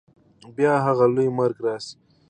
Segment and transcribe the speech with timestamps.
[0.55, 1.95] بیا هغه لوی مرګ راسي